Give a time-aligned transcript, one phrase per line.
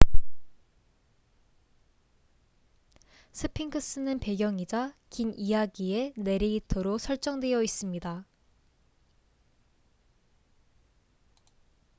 [3.33, 8.25] 스핑크스는 배경이자 긴 이야기의 내레이터로 설정되어 있습니다